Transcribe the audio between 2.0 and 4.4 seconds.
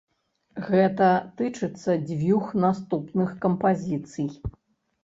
дзвюх наступных кампазіцый.